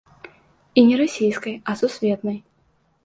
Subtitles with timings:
[0.77, 2.37] І не расійскай, а сусветнай.